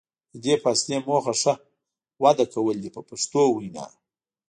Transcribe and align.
د 0.31 0.35
دې 0.45 0.55
فاصلې 0.63 0.97
موخه 1.07 1.33
ښه 1.41 1.53
وده 2.23 2.45
کول 2.53 2.75
دي 2.83 2.89
په 2.95 3.01
پښتو 3.09 3.41
وینا. 3.57 3.87